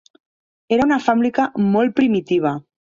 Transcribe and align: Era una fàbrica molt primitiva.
Era 0.77 0.87
una 0.89 0.99
fàbrica 1.09 1.47
molt 1.77 1.97
primitiva. 2.03 2.59